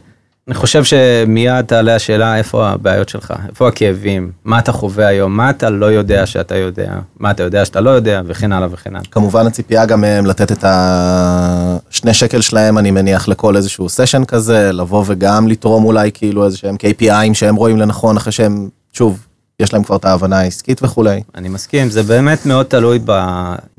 [0.52, 5.50] אני חושב שמיד תעלה השאלה איפה הבעיות שלך, איפה הכאבים, מה אתה חווה היום, מה
[5.50, 9.06] אתה לא יודע שאתה יודע, מה אתה יודע שאתה לא יודע, וכן הלאה וכן הלאה.
[9.12, 14.72] כמובן הציפייה גם מהם לתת את השני שקל שלהם, אני מניח, לכל איזשהו סשן כזה,
[14.72, 19.26] לבוא וגם לתרום אולי כאילו איזה שהם KPIים שהם רואים לנכון, אחרי שהם, שוב,
[19.60, 21.22] יש להם כבר את ההבנה העסקית וכולי.
[21.36, 23.12] אני מסכים, זה באמת מאוד תלוי ב...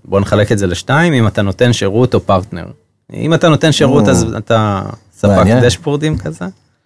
[0.05, 2.67] בוא נחלק את זה לשתיים, אם אתה נותן שירות או פרטנר.
[3.15, 4.83] אם אתה נותן שירות אז אתה
[5.17, 6.45] ספק dashboardים כזה.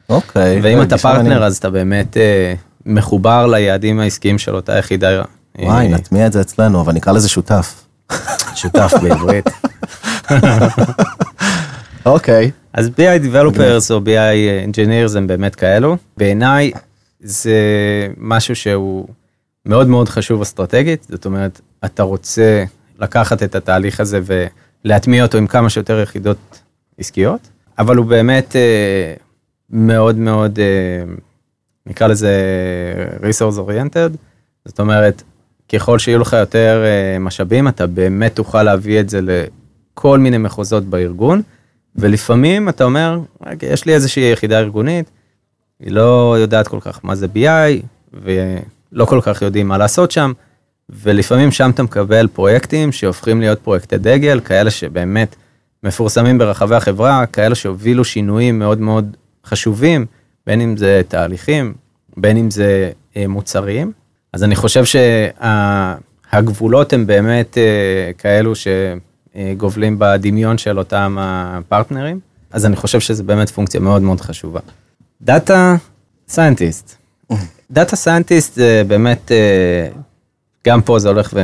[0.08, 0.60] אוקיי.
[0.62, 2.54] ואם אתה פרטנר אז אתה באמת אה,
[2.86, 5.22] מחובר ליעדים העסקיים של אותה יחידה.
[5.58, 7.84] וואי, נטמיע את זה אצלנו, אבל נקרא לזה שותף.
[8.54, 9.46] שותף בעברית.
[12.06, 12.50] אוקיי.
[12.72, 15.96] אז BI Developers או BI Engineers הם באמת כאלו.
[16.16, 16.70] בעיניי
[17.20, 17.58] זה
[18.16, 19.08] משהו שהוא
[19.66, 22.64] מאוד מאוד חשוב אסטרטגית, זאת אומרת, אתה רוצה
[22.98, 24.20] לקחת את התהליך הזה
[24.84, 26.60] ולהטמיע אותו עם כמה שיותר יחידות
[26.98, 27.40] עסקיות,
[27.78, 29.14] אבל הוא באמת אה,
[29.70, 31.14] מאוד מאוד, אה,
[31.86, 32.32] נקרא לזה
[33.20, 34.16] resource oriented,
[34.64, 35.22] זאת אומרת,
[35.72, 40.84] ככל שיהיו לך יותר אה, משאבים, אתה באמת תוכל להביא את זה לכל מיני מחוזות
[40.84, 41.42] בארגון,
[41.96, 43.18] ולפעמים אתה אומר,
[43.62, 45.10] יש לי איזושהי יחידה ארגונית,
[45.80, 50.32] היא לא יודעת כל כך מה זה BI, ולא כל כך יודעים מה לעשות שם,
[50.88, 55.36] ולפעמים שם אתה מקבל פרויקטים שהופכים להיות פרויקטי דגל, כאלה שבאמת
[55.82, 60.06] מפורסמים ברחבי החברה, כאלה שהובילו שינויים מאוד מאוד חשובים,
[60.46, 61.74] בין אם זה תהליכים,
[62.16, 63.92] בין אם זה אה, מוצרים.
[64.32, 64.84] אז אני חושב
[66.32, 73.50] שהגבולות הם באמת אה, כאלו שגובלים בדמיון של אותם ה-partnerים, אז אני חושב שזה באמת
[73.50, 74.60] פונקציה מאוד מאוד חשובה.
[75.22, 75.76] data
[76.28, 76.96] scientist.
[77.70, 79.88] data scientist זה באמת, אה,
[80.66, 81.34] גם פה זה הולך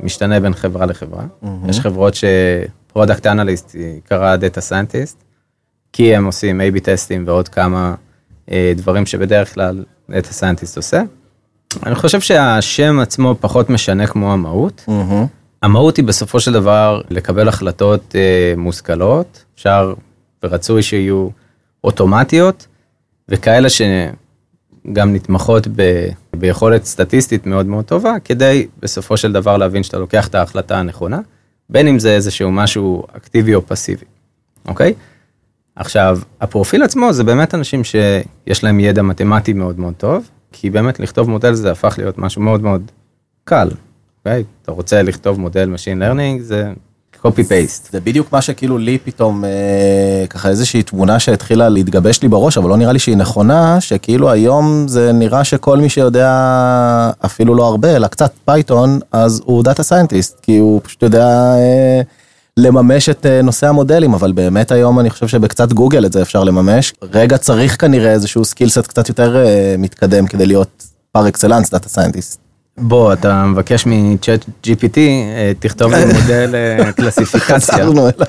[0.00, 1.24] ומשתנה בין חברה לחברה.
[1.68, 3.76] יש חברות שפרודקט אנליסט
[4.08, 5.23] קרא data scientist,
[5.94, 7.94] כי הם עושים A-B testים ועוד כמה
[8.50, 11.02] אה, דברים שבדרך כלל data scientist עושה.
[11.86, 14.84] אני חושב שהשם עצמו פחות משנה כמו המהות.
[14.88, 15.26] Mm-hmm.
[15.62, 19.94] המהות היא בסופו של דבר לקבל החלטות אה, מושכלות, אפשר
[20.42, 21.28] ורצוי שיהיו
[21.84, 22.66] אוטומטיות,
[23.28, 29.98] וכאלה שגם נתמכות ב, ביכולת סטטיסטית מאוד מאוד טובה, כדי בסופו של דבר להבין שאתה
[29.98, 31.20] לוקח את ההחלטה הנכונה,
[31.70, 34.04] בין אם זה איזשהו משהו אקטיבי או פסיבי,
[34.68, 34.94] אוקיי?
[35.76, 41.00] עכשיו, הפרופיל עצמו זה באמת אנשים שיש להם ידע מתמטי מאוד מאוד טוב, כי באמת
[41.00, 42.82] לכתוב מודל זה הפך להיות משהו מאוד מאוד
[43.44, 43.68] קל.
[44.18, 44.44] אוקיי?
[44.62, 46.72] אתה רוצה לכתוב מודל Machine Learning, זה
[47.24, 47.90] copy paste.
[47.90, 52.68] זה בדיוק מה שכאילו לי פתאום, אה, ככה איזושהי תמונה שהתחילה להתגבש לי בראש, אבל
[52.68, 56.30] לא נראה לי שהיא נכונה, שכאילו היום זה נראה שכל מי שיודע
[57.24, 61.26] אפילו לא הרבה, אלא קצת Python, אז הוא data scientist, כי הוא פשוט יודע...
[61.56, 62.00] אה,
[62.56, 66.44] לממש את אה, נושא המודלים, אבל באמת היום אני חושב שבקצת גוגל את זה אפשר
[66.44, 66.94] לממש.
[67.02, 71.88] רגע צריך כנראה איזשהו skill set קצת יותר אה, מתקדם כדי להיות פר אקסלנס data
[71.88, 72.40] scientist.
[72.78, 76.54] בוא, אתה מבקש מ-ChatGPT, אה, תכתוב לי מודל
[76.96, 77.56] קלסיפיקציה.
[77.56, 78.26] חזרנו אליו.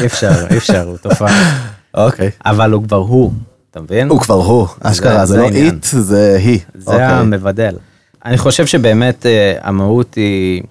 [0.00, 1.58] אי אפשר, אי אפשר, הוא תופעה.
[1.94, 2.30] אוקיי.
[2.46, 3.32] אבל הוא כבר הוא,
[3.70, 4.08] אתה מבין?
[4.08, 5.48] הוא כבר הוא, אשכרה, זה לא.
[5.48, 6.60] איט, זה היא.
[6.74, 7.04] זה אוקיי.
[7.04, 7.76] המבדל.
[8.24, 9.26] אני חושב שבאמת
[9.60, 10.62] המהות היא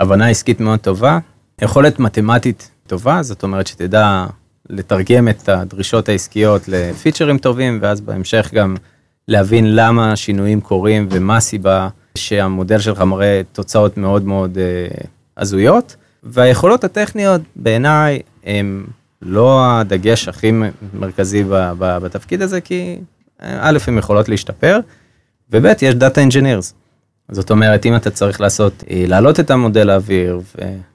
[0.00, 1.18] הבנה עסקית מאוד טובה,
[1.62, 4.26] יכולת מתמטית טובה, זאת אומרת שתדע
[4.70, 8.76] לתרגם את הדרישות העסקיות לפיצ'רים טובים, ואז בהמשך גם
[9.28, 11.88] להבין למה השינויים קורים ומה הסיבה
[12.18, 14.86] שהמודל שלך מראה תוצאות מאוד מאוד אה,
[15.36, 15.96] הזויות.
[16.22, 18.86] והיכולות הטכניות בעיניי הם
[19.22, 20.52] לא הדגש הכי
[20.94, 22.96] מרכזי ב- ב- בתפקיד הזה, כי
[23.42, 24.78] אה, א', הן יכולות להשתפר,
[25.50, 26.74] וב', יש data engineers.
[27.30, 30.40] זאת אומרת, אם אתה צריך לעשות, אה, להעלות את המודל לאוויר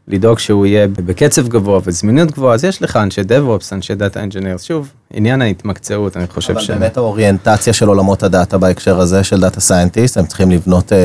[0.07, 4.63] ולדאוג שהוא יהיה בקצב גבוה וזמינות גבוהה, אז יש לך אנשי DevOps, אנשי data engineers.
[4.63, 6.69] שוב, עניין ההתמקצעות, אני חושב אבל ש...
[6.69, 10.97] באמת האוריינטציה של עולמות ה-data בהקשר הזה של data scientist, הם צריכים לבנות, אה,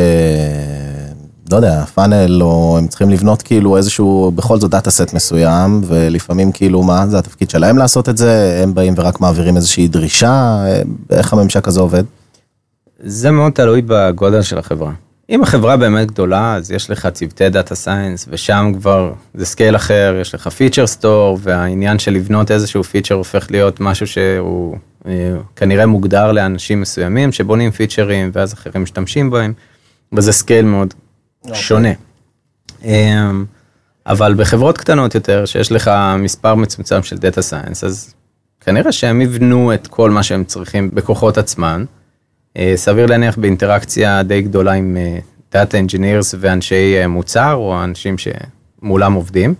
[1.50, 6.52] לא יודע, פאנל, או הם צריכים לבנות כאילו איזשהו, בכל זאת data set מסוים, ולפעמים
[6.52, 10.82] כאילו מה, זה התפקיד שלהם לעשות את זה, הם באים ורק מעבירים איזושהי דרישה, אה,
[11.10, 12.04] איך הממשק הזה עובד?
[13.04, 14.92] זה מאוד תלוי בגודל של החברה.
[15.30, 20.16] אם החברה באמת גדולה, אז יש לך צוותי data science, ושם כבר זה scale אחר,
[20.20, 25.12] יש לך feature store, והעניין של לבנות איזשהו feature הופך להיות משהו שהוא אה,
[25.56, 29.52] כנראה מוגדר לאנשים מסוימים שבונים featureים, ואז אחרים משתמשים בהם,
[30.12, 30.94] וזה scale מאוד
[31.52, 31.92] שונה.
[32.84, 33.44] אמ,
[34.06, 38.14] אבל בחברות קטנות יותר, שיש לך מספר מצומצם של data science, אז
[38.60, 41.84] כנראה שהם יבנו את כל מה שהם צריכים בכוחות עצמם.
[42.58, 44.96] אה, סביר להניח באינטראקציה די גדולה עם
[45.52, 49.54] data engineers ואנשי אה, מוצר, או אנשים שמולם עובדים.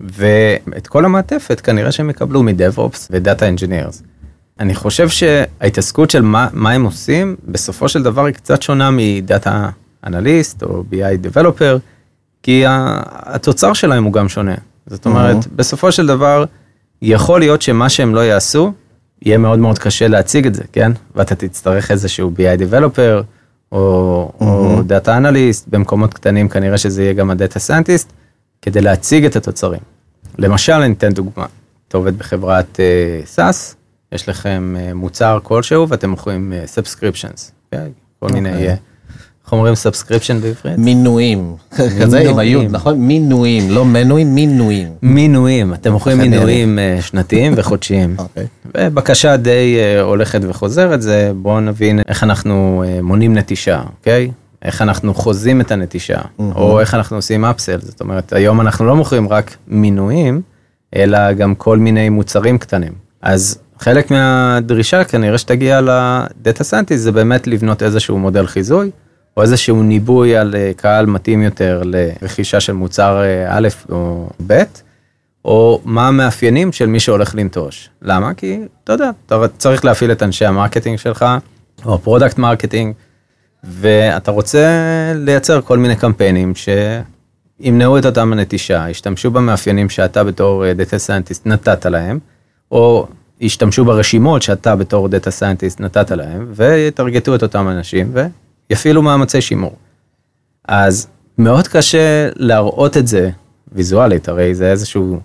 [0.00, 4.02] ואת כל המעטפת כנראה שהם יקבלו מ-DevOps ו data engineers.
[4.60, 9.07] אני חושב שההתעסקות של מה, מה הם עושים, בסופו של דבר היא קצת שונה מ
[9.07, 9.68] data
[10.06, 10.96] analyst או BI
[11.36, 11.78] Developer,
[12.42, 14.54] כי התוצר שלהם הוא גם שונה.
[14.86, 15.48] זאת אומרת, Mhm.
[15.56, 16.44] בסופו של דבר,
[17.02, 18.72] יכול להיות שמה שהם לא יעשו,
[19.22, 20.92] יהיה מאוד מאוד קשה להציג את זה, כן?
[21.14, 23.24] ואתה תצטרך איזשהו BI Developer,
[23.72, 28.06] או, או Data Analyst, במקומות קטנים כנראה שזה יהיה גם ה-Data Scientist,
[28.62, 29.80] כדי להציג את התוצרים.
[30.38, 31.46] למשל, אני אתן דוגמה,
[31.88, 33.74] אתה עובד בחברת uh, SaaS,
[34.12, 37.88] יש לכם uh, מוצר כלשהו ואתם מוכרים uh, subscriptions, כן?
[38.20, 38.76] כל מיני, אוקיי.
[39.48, 40.78] איך אומרים subscription בעברית?
[40.78, 41.56] מינויים,
[42.00, 42.98] כזה עם היוד, נכון?
[42.98, 44.88] מינויים, לא מנויים, מינויים.
[45.02, 48.14] מינויים, אתם מוכרים מינויים אה, שנתיים וחודשיים.
[48.18, 48.46] אוקיי.
[48.76, 54.30] ובקשה די אה, הולכת וחוזרת זה בואו נבין איך אנחנו אה, מונים נטישה, אוקיי?
[54.62, 58.96] איך אנחנו חוזים את הנטישה, או איך אנחנו עושים אפסל, זאת אומרת היום אנחנו לא
[58.96, 60.42] מוכרים רק מינויים,
[60.96, 62.92] אלא גם כל מיני מוצרים קטנים.
[63.22, 68.90] אז חלק מהדרישה כנראה שתגיע ל data scientist זה באמת לבנות איזשהו מודל חיזוי,
[69.38, 74.62] או איזשהו ניבוי על אה, קהל מתאים יותר לרכישה של מוצר אה, א' או ב',
[75.44, 77.90] או מה המאפיינים של מי שהולך לנטוש.
[78.02, 78.34] למה?
[78.34, 81.24] כי אתה יודע, אתה צריך להפעיל את אנשי ה marketing שלך,
[81.84, 82.94] או ה product marketing,
[83.64, 84.66] ואתה רוצה
[85.14, 86.52] לייצר כל מיני קמפיינים
[87.60, 92.18] שימנעו את אותם הנטישה, ישתמשו במאפיינים שאתה בתור data scientist נתת להם,
[92.70, 93.06] או
[93.40, 98.10] ישתמשו ברשימות שאתה בתור data scientist נתת להם, ויטרגטו את אותם אנשים
[98.70, 99.76] ויפעילו מאמצי שימור.
[100.68, 101.06] אז
[101.38, 103.30] מאוד קשה להראות את זה
[103.72, 105.20] ויזואלית, הרי זה איזשהו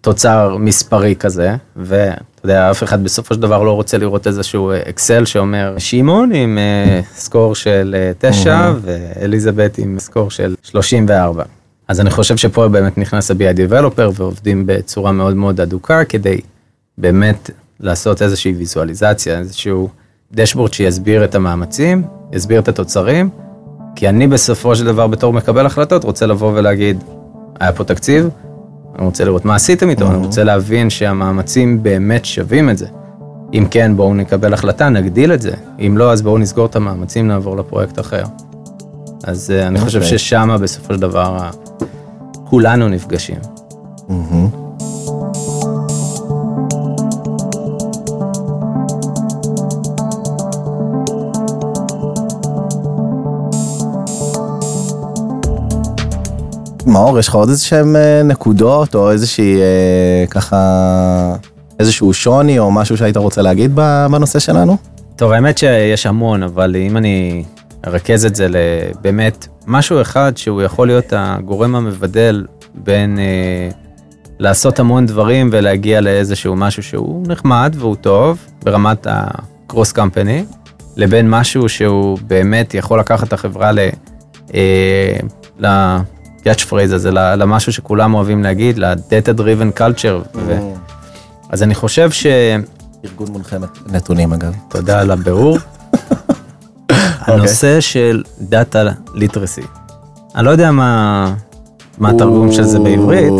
[0.00, 5.24] תוצר מספרי כזה, ואתה יודע, אף אחד בסופו של דבר לא רוצה לראות איזשהו אקסל
[5.24, 11.44] שאומר שמעון עם אה, score של אה, 9 ואליזבת עם score של 34.
[11.88, 16.40] אז אני חושב שפה באמת נכנס ה-BI Developer ועובדים בצורה מאוד מאוד אדוקה כדי
[16.98, 19.88] באמת לעשות איזושהי ויזואליזציה, איזשהו
[20.32, 23.30] דשבורד שיסביר את המאמצים, יסביר את התוצרים,
[23.96, 27.04] כי אני בסופו של דבר בתור מקבל החלטות רוצה לבוא ולהגיד,
[27.60, 28.28] היה פה תקציב,
[28.98, 32.86] אני רוצה לראות מה עשיתם איתו, אני רוצה להבין שהמאמצים באמת שווים את זה.
[33.54, 35.52] אם כן, בואו נקבל החלטה, נגדיל את זה.
[35.78, 38.22] אם לא, אז בואו נסגור את המאמצים, נעבור לפרויקט אחר.
[39.24, 40.18] אז אה, אני חושב אוקיי.
[40.18, 41.50] ששמה בסופו של דבר
[42.44, 43.38] כולנו נפגשים.
[44.08, 44.67] מהמם.
[56.88, 61.34] מאור, יש לך עוד איזה שהם אה, נקודות או איזושהי אה, ככה
[61.80, 63.74] איזשהו שוני או משהו שהיית רוצה להגיד
[64.10, 64.76] בנושא שלנו?
[65.16, 67.44] טוב, האמת שיש המון, אבל אם אני
[67.86, 73.70] ארכז את זה לבאמת משהו אחד שהוא יכול להיות הגורם המבדל בין אה,
[74.38, 80.44] לעשות המון דברים ולהגיע לאיזשהו משהו שהוא נחמד והוא טוב ברמת הקרוס קמפני,
[80.96, 83.78] לבין משהו שהוא באמת יכול לקחת את החברה ל...
[84.54, 85.16] אה,
[86.48, 90.28] ל-catch phrase הזה, למשהו שכולם אוהבים להגיד, ל-data driven culture.
[90.34, 90.58] ו...
[91.50, 92.26] אז אני חושב ש...
[93.04, 93.56] ארגון מונחה
[93.86, 94.52] נתונים אגב.
[94.68, 95.58] תודה על הבירור.
[97.26, 98.82] הנושא של data
[99.14, 99.62] literacy.
[100.36, 101.34] אני לא יודע מה,
[101.98, 103.32] מה התרגום של זה בעברית.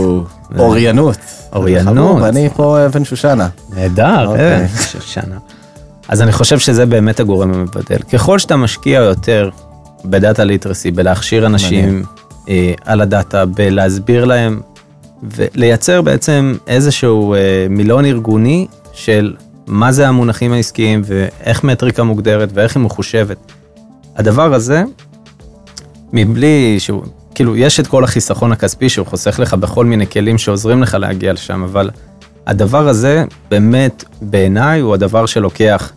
[0.58, 1.18] אוריינות.
[1.52, 2.22] אוריינות.
[2.22, 3.48] אני פה אבן שושנה.
[3.70, 4.56] נהדר, אוקיי.
[4.56, 5.36] אבן שושנה.
[6.08, 7.98] אז אני חושב שזה באמת הגורם המבדל.
[8.12, 9.50] ככל שאתה משקיע יותר
[10.04, 12.02] ב data literacy, בלהכשיר אנשים
[12.84, 14.60] על הדאטה, בלהסביר להם
[15.22, 19.34] ולייצר בעצם איזשהו אה, מילון ארגוני של
[19.66, 23.36] מה זה המונחים העסקיים ואיך מטריקה מוגדרת ואיך היא מחושבת.
[24.16, 24.82] הדבר הזה,
[26.12, 27.02] מבלי שהוא,
[27.34, 31.32] כאילו, יש את כל החיסכון הכספי שהוא חוסך לך בכל מיני כלים שעוזרים לך להגיע
[31.32, 31.90] לשם, אבל
[32.46, 35.92] הדבר הזה באמת בעיניי הוא הדבר שלוקח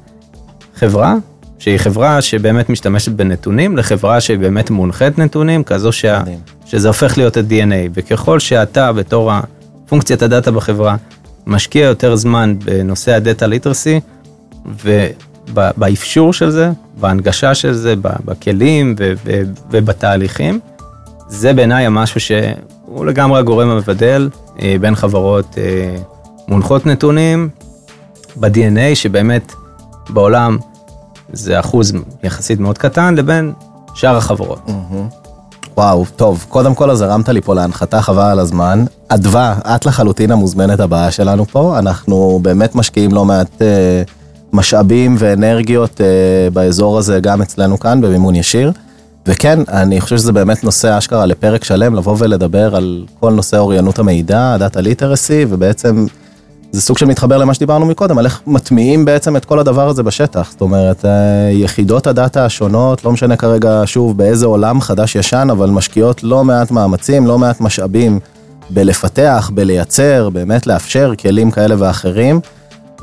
[0.75, 1.15] חברה,
[1.61, 6.21] שהיא חברה שבאמת משתמשת בנתונים, לחברה שבאמת מונחית נתונים, כזו שה,
[6.65, 9.31] שזה הופך להיות ה-DNA, וככל שאתה בתור
[9.87, 10.95] פונקציית הדאטה בחברה,
[11.47, 13.99] משקיע יותר זמן בנושא הדאטה ליטרסי,
[14.83, 16.69] ובאפשור של זה,
[16.99, 17.93] בהנגשה של זה,
[18.25, 18.95] בכלים
[19.71, 20.59] ובתהליכים,
[21.27, 24.29] זה בעיניי המשהו שהוא לגמרי הגורם המבדל
[24.61, 25.95] אה, בין חברות אה,
[26.47, 27.49] מונחות נתונים
[28.35, 29.53] ב-DNA, שבאמת
[30.09, 30.57] בעולם
[31.33, 33.53] זה אחוז יחסית מאוד קטן, לבין
[33.93, 34.59] שאר החברות.
[34.67, 35.21] Mm-hmm.
[35.77, 38.85] וואו, טוב, קודם כל אז הרמת לי פה להנחתה חבל על הזמן.
[39.07, 44.03] אדווה, את לחלוטין המוזמנת הבאה שלנו פה, אנחנו באמת משקיעים לא מעט אה,
[44.53, 48.71] משאבים ואנרגיות אה, באזור הזה, גם אצלנו כאן, במימון ישיר.
[49.25, 53.99] וכן, אני חושב שזה באמת נושא אשכרה לפרק שלם, לבוא ולדבר על כל נושא אוריינות
[53.99, 56.05] המידע, דאטה ליטרסי, ובעצם
[56.71, 60.03] זה סוג של מתחבר למה שדיברנו מקודם, על איך מטמיעים בעצם את כל הדבר הזה
[60.03, 60.51] בשטח.
[60.51, 66.23] זאת אומרת, אה, יחידות הדאטה השונות, לא משנה כרגע, שוב, באיזה עולם חדש-ישן, אבל משקיעות
[66.23, 68.19] לא מעט מאמצים, לא מעט משאבים
[68.69, 72.39] בלפתח, בלייצר, באמת לאפשר כלים כאלה ואחרים.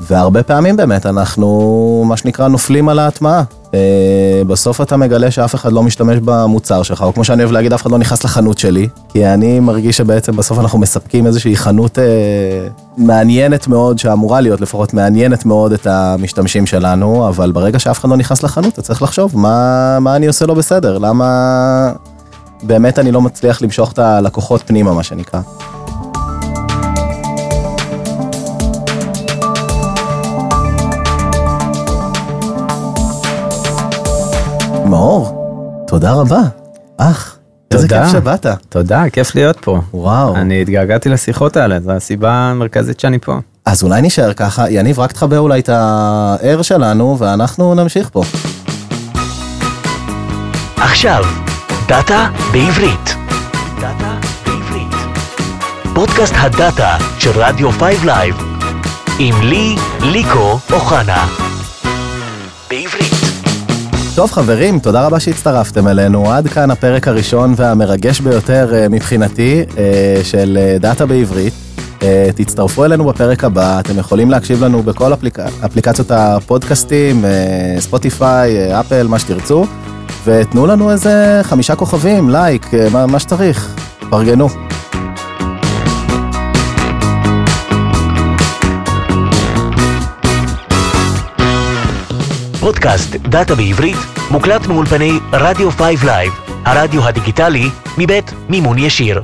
[0.01, 3.43] והרבה פעמים באמת אנחנו, מה שנקרא, נופלים על ההטמעה.
[3.73, 7.73] אה, בסוף אתה מגלה שאף אחד לא משתמש במוצר שלך, או כמו שאני אוהב להגיד,
[7.73, 11.99] אף אחד לא נכנס לחנות שלי, כי אני מרגיש שבעצם בסוף אנחנו מספקים איזושהי חנות
[11.99, 12.03] אה,
[12.97, 18.17] מעניינת מאוד, שאמורה להיות לפחות מעניינת מאוד את המשתמשים שלנו, אבל ברגע שאף אחד לא
[18.17, 21.91] נכנס לחנות, אתה צריך לחשוב מה, מה אני עושה לא בסדר, למה
[22.63, 25.41] באמת אני לא מצליח למשוך את הלקוחות פנימה, מה שנקרא.
[34.89, 36.39] מאור, תודה רבה.
[36.97, 37.37] אח,
[37.71, 38.45] איזה כיף שבאת.
[38.69, 39.79] תודה, כיף להיות פה.
[39.93, 40.35] וואו.
[40.35, 43.37] אני התגעגעתי לשיחות האלה, זו הסיבה המרכזית שאני פה.
[43.65, 48.23] אז אולי נשאר ככה, יניב, רק תחבר אולי את ה-R שלנו, ואנחנו נמשיך פה.
[50.77, 51.23] עכשיו,
[51.87, 53.15] דאטה בעברית.
[53.81, 54.95] דאטה בעברית.
[55.93, 58.35] פודקאסט הדאטה של רדיו 5 לייב,
[59.19, 61.48] עם לי, ליקו אוחנה.
[64.19, 66.31] טוב חברים, תודה רבה שהצטרפתם אלינו.
[66.31, 71.53] עד כאן הפרק הראשון והמרגש ביותר אה, מבחינתי אה, של אה, דאטה בעברית.
[72.35, 75.39] תצטרפו אלינו בפרק הבא, אתם יכולים להקשיב לנו בכל אפליק...
[75.65, 77.25] אפליקציות הפודקאסטים,
[77.79, 79.65] ספוטיפיי, אפל, מה שתרצו,
[80.25, 83.75] ותנו לנו איזה חמישה כוכבים, לייק, מה, מה שצריך,
[84.09, 84.68] פרגנו.
[92.59, 93.97] פודקאסט דאטה בעברית
[94.31, 96.33] מוקלט מאולפני רדיו 5 לייב,
[96.65, 99.21] הרדיו הדיגיטלי מבית מימון ישיר.